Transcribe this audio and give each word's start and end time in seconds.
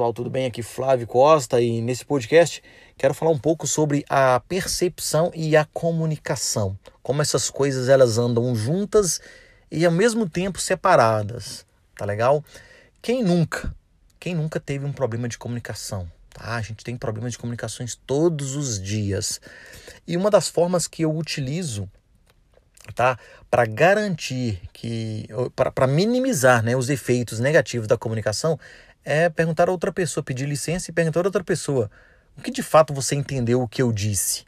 Pessoal, 0.00 0.14
tudo 0.14 0.30
bem? 0.30 0.46
Aqui 0.46 0.62
Flávio 0.62 1.06
Costa 1.06 1.60
e 1.60 1.82
nesse 1.82 2.06
podcast 2.06 2.62
quero 2.96 3.12
falar 3.12 3.32
um 3.32 3.38
pouco 3.38 3.66
sobre 3.66 4.02
a 4.08 4.40
percepção 4.40 5.30
e 5.34 5.54
a 5.54 5.66
comunicação. 5.66 6.78
Como 7.02 7.20
essas 7.20 7.50
coisas 7.50 7.88
elas 7.88 8.16
andam 8.16 8.54
juntas 8.54 9.20
e 9.70 9.84
ao 9.84 9.92
mesmo 9.92 10.26
tempo 10.26 10.58
separadas, 10.58 11.66
tá 11.94 12.06
legal? 12.06 12.42
Quem 13.02 13.22
nunca, 13.22 13.74
quem 14.18 14.34
nunca 14.34 14.58
teve 14.58 14.86
um 14.86 14.92
problema 14.92 15.28
de 15.28 15.36
comunicação? 15.36 16.10
Tá? 16.30 16.56
A 16.56 16.62
gente 16.62 16.82
tem 16.82 16.96
problemas 16.96 17.32
de 17.32 17.38
comunicações 17.38 17.94
todos 17.94 18.56
os 18.56 18.80
dias. 18.80 19.38
E 20.06 20.16
uma 20.16 20.30
das 20.30 20.48
formas 20.48 20.88
que 20.88 21.02
eu 21.02 21.14
utilizo 21.14 21.90
tá? 22.94 23.18
Para 23.50 23.66
garantir 23.66 24.60
que 24.72 25.28
para 25.54 25.86
minimizar, 25.86 26.62
né, 26.62 26.76
os 26.76 26.88
efeitos 26.88 27.40
negativos 27.40 27.86
da 27.86 27.98
comunicação 27.98 28.58
é 29.04 29.28
perguntar 29.28 29.68
a 29.68 29.72
outra 29.72 29.92
pessoa, 29.92 30.22
pedir 30.22 30.46
licença 30.46 30.90
e 30.90 30.94
perguntar 30.94 31.20
a 31.20 31.28
outra 31.28 31.44
pessoa 31.44 31.90
o 32.36 32.42
que 32.42 32.50
de 32.50 32.62
fato 32.62 32.94
você 32.94 33.14
entendeu 33.14 33.60
o 33.62 33.68
que 33.68 33.82
eu 33.82 33.92
disse. 33.92 34.44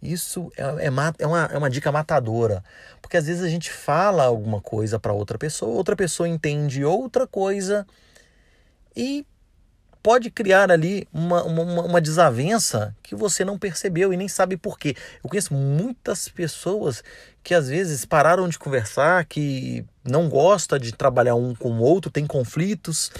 Isso 0.00 0.50
é, 0.56 0.62
é, 0.62 0.86
é, 0.86 0.90
uma, 1.26 1.48
é 1.52 1.58
uma 1.58 1.68
dica 1.68 1.90
matadora, 1.90 2.62
porque 3.02 3.16
às 3.16 3.26
vezes 3.26 3.42
a 3.42 3.48
gente 3.48 3.70
fala 3.70 4.24
alguma 4.24 4.60
coisa 4.60 4.98
para 4.98 5.12
outra 5.12 5.36
pessoa, 5.36 5.74
outra 5.74 5.96
pessoa 5.96 6.28
entende 6.28 6.84
outra 6.84 7.26
coisa 7.26 7.86
e 8.96 9.26
pode 10.08 10.30
criar 10.30 10.72
ali 10.72 11.06
uma, 11.12 11.44
uma, 11.44 11.82
uma 11.82 12.00
desavença 12.00 12.96
que 13.02 13.14
você 13.14 13.44
não 13.44 13.58
percebeu 13.58 14.10
e 14.10 14.16
nem 14.16 14.26
sabe 14.26 14.56
por 14.56 14.78
quê. 14.78 14.96
Eu 15.22 15.28
conheço 15.28 15.52
muitas 15.52 16.30
pessoas 16.30 17.04
que 17.42 17.52
às 17.52 17.68
vezes 17.68 18.06
pararam 18.06 18.48
de 18.48 18.58
conversar, 18.58 19.26
que 19.26 19.84
não 20.02 20.26
gosta 20.30 20.78
de 20.78 20.92
trabalhar 20.92 21.34
um 21.34 21.54
com 21.54 21.72
o 21.72 21.82
outro, 21.82 22.10
tem 22.10 22.26
conflitos, 22.26 23.12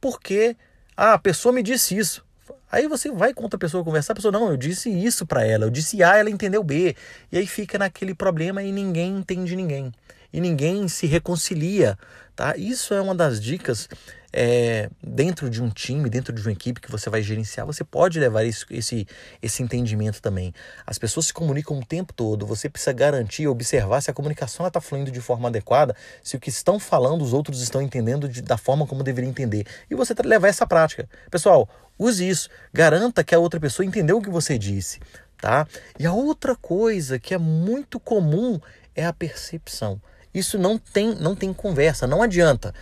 porque 0.00 0.56
ah, 0.96 1.12
a 1.12 1.18
pessoa 1.20 1.52
me 1.52 1.62
disse 1.62 1.96
isso. 1.96 2.24
Aí 2.68 2.88
você 2.88 3.12
vai 3.12 3.32
com 3.32 3.44
outra 3.44 3.56
pessoa 3.56 3.84
conversar, 3.84 4.12
a 4.12 4.16
pessoa, 4.16 4.32
não, 4.32 4.50
eu 4.50 4.56
disse 4.56 4.90
isso 4.90 5.24
para 5.24 5.46
ela, 5.46 5.66
eu 5.66 5.70
disse 5.70 6.02
A, 6.02 6.16
ela 6.16 6.30
entendeu 6.30 6.64
B. 6.64 6.96
E 7.30 7.38
aí 7.38 7.46
fica 7.46 7.78
naquele 7.78 8.12
problema 8.12 8.60
e 8.60 8.72
ninguém 8.72 9.18
entende 9.18 9.54
ninguém. 9.54 9.92
E 10.32 10.40
ninguém 10.40 10.88
se 10.88 11.06
reconcilia, 11.06 11.96
tá? 12.34 12.56
Isso 12.56 12.92
é 12.92 13.00
uma 13.00 13.14
das 13.14 13.40
dicas 13.40 13.88
é, 14.36 14.90
dentro 15.00 15.48
de 15.48 15.62
um 15.62 15.70
time, 15.70 16.10
dentro 16.10 16.32
de 16.32 16.42
uma 16.42 16.50
equipe 16.50 16.80
que 16.80 16.90
você 16.90 17.08
vai 17.08 17.22
gerenciar, 17.22 17.64
você 17.64 17.84
pode 17.84 18.18
levar 18.18 18.44
esse, 18.44 18.66
esse, 18.68 19.06
esse 19.40 19.62
entendimento 19.62 20.20
também. 20.20 20.52
As 20.84 20.98
pessoas 20.98 21.26
se 21.26 21.32
comunicam 21.32 21.78
o 21.78 21.84
tempo 21.84 22.12
todo, 22.12 22.44
você 22.44 22.68
precisa 22.68 22.92
garantir, 22.92 23.46
observar 23.46 24.00
se 24.00 24.10
a 24.10 24.14
comunicação 24.14 24.66
está 24.66 24.80
fluindo 24.80 25.12
de 25.12 25.20
forma 25.20 25.48
adequada, 25.48 25.94
se 26.20 26.36
o 26.36 26.40
que 26.40 26.48
estão 26.48 26.80
falando 26.80 27.22
os 27.22 27.32
outros 27.32 27.62
estão 27.62 27.80
entendendo 27.80 28.28
de, 28.28 28.42
da 28.42 28.58
forma 28.58 28.88
como 28.88 29.04
deveria 29.04 29.30
entender. 29.30 29.66
E 29.88 29.94
você 29.94 30.12
levar 30.24 30.48
essa 30.48 30.66
prática. 30.66 31.08
Pessoal, 31.30 31.68
use 31.96 32.28
isso, 32.28 32.50
garanta 32.72 33.22
que 33.22 33.36
a 33.36 33.38
outra 33.38 33.60
pessoa 33.60 33.86
entendeu 33.86 34.18
o 34.18 34.22
que 34.22 34.30
você 34.30 34.58
disse. 34.58 34.98
Tá? 35.40 35.64
E 35.96 36.06
a 36.06 36.12
outra 36.12 36.56
coisa 36.56 37.20
que 37.20 37.34
é 37.34 37.38
muito 37.38 38.00
comum 38.00 38.58
é 38.96 39.06
a 39.06 39.12
percepção. 39.12 40.00
Isso 40.32 40.58
não 40.58 40.76
tem, 40.76 41.14
não 41.14 41.36
tem 41.36 41.52
conversa, 41.52 42.08
não 42.08 42.20
adianta 42.20 42.74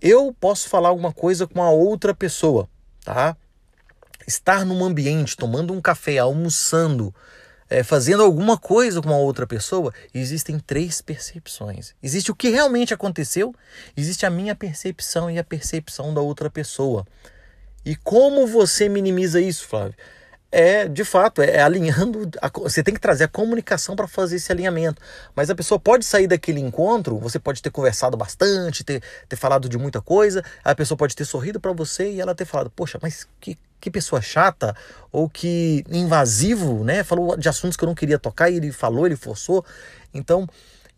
eu 0.00 0.34
posso 0.38 0.68
falar 0.68 0.88
alguma 0.88 1.12
coisa 1.12 1.46
com 1.46 1.62
a 1.62 1.70
outra 1.70 2.14
pessoa, 2.14 2.68
tá? 3.04 3.36
Estar 4.26 4.64
num 4.64 4.84
ambiente, 4.84 5.36
tomando 5.36 5.72
um 5.72 5.80
café, 5.80 6.18
almoçando, 6.18 7.14
é, 7.70 7.82
fazendo 7.82 8.22
alguma 8.22 8.56
coisa 8.56 9.02
com 9.02 9.10
a 9.10 9.16
outra 9.16 9.46
pessoa, 9.46 9.92
existem 10.14 10.58
três 10.58 11.00
percepções. 11.00 11.94
Existe 12.02 12.30
o 12.30 12.34
que 12.34 12.48
realmente 12.48 12.94
aconteceu, 12.94 13.54
existe 13.96 14.24
a 14.24 14.30
minha 14.30 14.54
percepção 14.54 15.30
e 15.30 15.38
a 15.38 15.44
percepção 15.44 16.14
da 16.14 16.20
outra 16.20 16.48
pessoa. 16.48 17.06
E 17.84 17.96
como 17.96 18.46
você 18.46 18.88
minimiza 18.88 19.40
isso, 19.40 19.66
Flávio? 19.66 19.94
É 20.50 20.88
de 20.88 21.04
fato 21.04 21.42
é, 21.42 21.56
é 21.56 21.62
alinhando 21.62 22.28
a, 22.40 22.48
você 22.48 22.82
tem 22.82 22.94
que 22.94 23.00
trazer 23.00 23.24
a 23.24 23.28
comunicação 23.28 23.94
para 23.94 24.08
fazer 24.08 24.36
esse 24.36 24.50
alinhamento. 24.50 25.00
Mas 25.34 25.50
a 25.50 25.54
pessoa 25.54 25.78
pode 25.78 26.04
sair 26.04 26.26
daquele 26.26 26.60
encontro 26.60 27.18
você 27.18 27.38
pode 27.38 27.62
ter 27.62 27.70
conversado 27.70 28.16
bastante 28.16 28.82
ter, 28.82 29.02
ter 29.28 29.36
falado 29.36 29.68
de 29.68 29.76
muita 29.76 30.00
coisa 30.00 30.42
a 30.64 30.74
pessoa 30.74 30.96
pode 30.96 31.14
ter 31.14 31.24
sorrido 31.24 31.60
para 31.60 31.72
você 31.72 32.12
e 32.12 32.20
ela 32.20 32.34
ter 32.34 32.44
falado 32.44 32.70
poxa 32.70 32.98
mas 33.02 33.28
que, 33.40 33.58
que 33.80 33.90
pessoa 33.90 34.22
chata 34.22 34.74
ou 35.12 35.28
que 35.28 35.84
invasivo 35.90 36.82
né? 36.82 37.04
Falou 37.04 37.36
de 37.36 37.48
assuntos 37.48 37.76
que 37.76 37.84
eu 37.84 37.88
não 37.88 37.94
queria 37.94 38.18
tocar 38.18 38.50
e 38.50 38.56
ele 38.56 38.72
falou 38.72 39.06
ele 39.06 39.16
forçou. 39.16 39.64
Então 40.14 40.48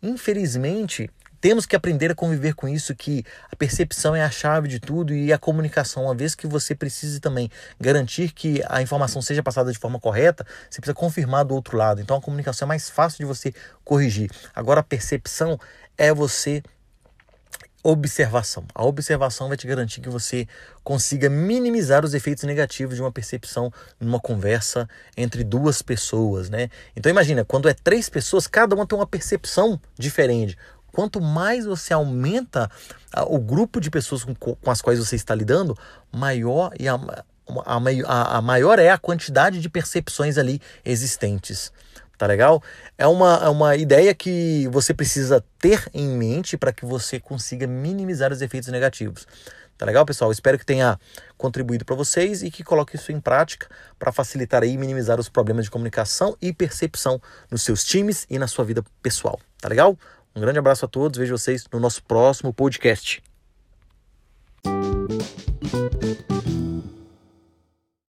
infelizmente 0.01 1.09
temos 1.41 1.65
que 1.65 1.75
aprender 1.75 2.11
a 2.11 2.15
conviver 2.15 2.53
com 2.53 2.67
isso, 2.69 2.95
que 2.95 3.25
a 3.51 3.55
percepção 3.55 4.15
é 4.15 4.23
a 4.23 4.29
chave 4.29 4.67
de 4.67 4.79
tudo 4.79 5.13
e 5.13 5.33
a 5.33 5.39
comunicação, 5.39 6.03
uma 6.03 6.13
vez 6.13 6.35
que 6.35 6.45
você 6.45 6.75
precise 6.75 7.19
também 7.19 7.49
garantir 7.79 8.31
que 8.31 8.61
a 8.69 8.81
informação 8.81 9.21
seja 9.21 9.41
passada 9.41 9.71
de 9.71 9.79
forma 9.79 9.99
correta, 9.99 10.45
você 10.69 10.79
precisa 10.79 10.93
confirmar 10.93 11.43
do 11.43 11.55
outro 11.55 11.75
lado. 11.75 11.99
Então 11.99 12.15
a 12.15 12.21
comunicação 12.21 12.67
é 12.67 12.69
mais 12.69 12.89
fácil 12.89 13.17
de 13.17 13.25
você 13.25 13.53
corrigir. 13.83 14.29
Agora 14.53 14.81
a 14.81 14.83
percepção 14.83 15.59
é 15.97 16.13
você 16.13 16.61
observação. 17.83 18.63
A 18.75 18.85
observação 18.85 19.47
vai 19.47 19.57
te 19.57 19.65
garantir 19.65 20.01
que 20.01 20.09
você 20.09 20.47
consiga 20.83 21.29
minimizar 21.29 22.05
os 22.05 22.13
efeitos 22.13 22.43
negativos 22.43 22.95
de 22.95 23.01
uma 23.01 23.11
percepção 23.11 23.71
numa 23.99 24.19
conversa 24.19 24.87
entre 25.17 25.43
duas 25.43 25.81
pessoas, 25.81 26.49
né? 26.49 26.69
Então 26.95 27.09
imagina, 27.09 27.43
quando 27.43 27.67
é 27.67 27.73
três 27.73 28.09
pessoas, 28.09 28.45
cada 28.45 28.75
uma 28.75 28.85
tem 28.85 28.97
uma 28.97 29.07
percepção 29.07 29.79
diferente. 29.97 30.57
Quanto 30.91 31.21
mais 31.21 31.65
você 31.65 31.93
aumenta 31.93 32.69
o 33.27 33.39
grupo 33.39 33.79
de 33.79 33.89
pessoas 33.89 34.23
com, 34.23 34.35
com 34.35 34.71
as 34.71 34.81
quais 34.81 34.99
você 34.99 35.15
está 35.15 35.33
lidando, 35.33 35.77
maior 36.11 36.71
e 36.79 36.87
a, 36.87 36.99
a, 37.65 38.37
a 38.37 38.41
maior 38.41 38.79
é 38.79 38.89
a 38.89 38.97
quantidade 38.97 39.59
de 39.59 39.69
percepções 39.69 40.37
ali 40.37 40.61
existentes. 40.83 41.71
Tá 42.17 42.27
legal? 42.27 42.61
É 42.99 43.07
uma, 43.07 43.39
é 43.43 43.49
uma 43.49 43.75
ideia 43.75 44.13
que 44.13 44.67
você 44.71 44.93
precisa 44.93 45.43
ter 45.57 45.89
em 45.91 46.07
mente 46.07 46.55
para 46.55 46.71
que 46.71 46.85
você 46.85 47.19
consiga 47.19 47.65
minimizar 47.65 48.31
os 48.31 48.43
efeitos 48.43 48.69
negativos. 48.69 49.25
Tá 49.81 49.87
legal, 49.87 50.05
pessoal? 50.05 50.31
Espero 50.31 50.59
que 50.59 50.63
tenha 50.63 50.99
contribuído 51.35 51.83
para 51.83 51.95
vocês 51.95 52.43
e 52.43 52.51
que 52.51 52.63
coloque 52.63 52.95
isso 52.95 53.11
em 53.11 53.19
prática 53.19 53.67
para 53.97 54.11
facilitar 54.11 54.63
e 54.63 54.77
minimizar 54.77 55.19
os 55.19 55.27
problemas 55.27 55.65
de 55.65 55.71
comunicação 55.71 56.37
e 56.39 56.53
percepção 56.53 57.19
nos 57.49 57.63
seus 57.63 57.83
times 57.83 58.27
e 58.29 58.37
na 58.37 58.47
sua 58.47 58.63
vida 58.63 58.83
pessoal. 59.01 59.39
Tá 59.59 59.67
legal? 59.67 59.97
Um 60.35 60.41
grande 60.41 60.59
abraço 60.59 60.85
a 60.85 60.87
todos, 60.87 61.17
vejo 61.17 61.37
vocês 61.37 61.65
no 61.71 61.79
nosso 61.79 62.01
próximo 62.03 62.53
podcast. 62.53 63.21